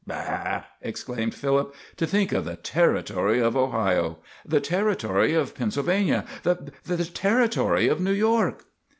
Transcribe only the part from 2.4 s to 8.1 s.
the Territory of Ohio! The Territory of Pennsylvania! The Territory of